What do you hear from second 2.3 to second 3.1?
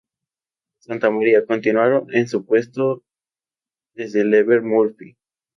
puesto